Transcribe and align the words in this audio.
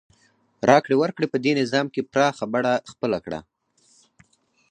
راکړې 0.69 0.95
ورکړې 0.99 1.27
په 1.31 1.37
دې 1.43 1.51
نظام 1.61 1.87
کې 1.93 2.07
پراخه 2.11 2.45
بڼه 2.53 2.73
خپله 2.91 3.17
کړه. 3.25 3.39